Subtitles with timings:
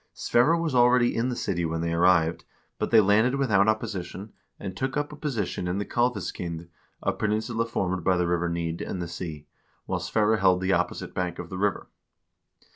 [0.15, 2.43] Sverre was already in the city when they arrived,
[2.79, 6.67] but they landed without opposition, and took up a position on the Kalveskind,
[7.03, 9.45] a peninsula formed by the river Nid and the sea,
[9.85, 11.87] while Sverre held the opposite bank of the river.